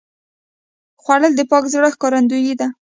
[1.01, 2.67] خوړل د پاک زړه ښکارندویي ده